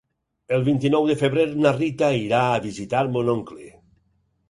El 0.55 0.63
vint-i-nou 0.69 1.05
de 1.09 1.17
febrer 1.19 1.45
na 1.67 1.75
Rita 1.77 2.11
irà 2.23 2.43
a 2.49 2.59
visitar 2.67 3.07
mon 3.15 3.35
oncle. 3.39 3.73